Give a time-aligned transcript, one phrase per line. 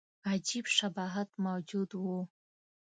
[0.31, 2.19] عجیب شباهت موجود وو.